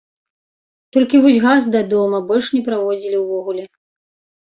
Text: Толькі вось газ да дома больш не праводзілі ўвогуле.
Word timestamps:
Толькі 0.97 1.21
вось 1.27 1.37
газ 1.45 1.69
да 1.77 1.81
дома 1.93 2.25
больш 2.33 2.53
не 2.59 2.65
праводзілі 2.73 3.17
ўвогуле. 3.25 3.63